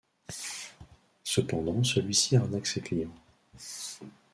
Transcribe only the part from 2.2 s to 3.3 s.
arnaque ses clients.